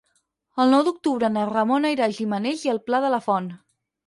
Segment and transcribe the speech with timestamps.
[0.63, 3.53] El nou d'octubre na Ramona irà a Gimenells i el Pla de la Font.